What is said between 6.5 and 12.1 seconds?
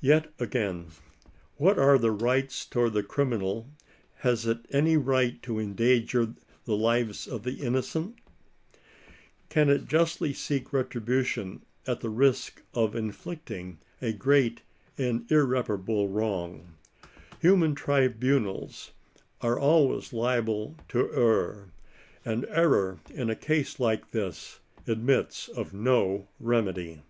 the lives of the innocent? Can it justly seek retribution at the